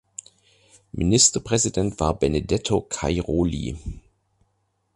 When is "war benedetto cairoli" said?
1.99-3.77